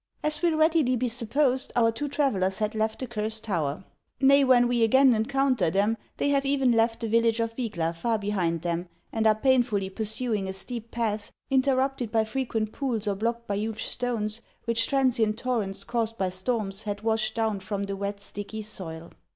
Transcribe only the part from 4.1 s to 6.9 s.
nay, when we again encounter them, they have even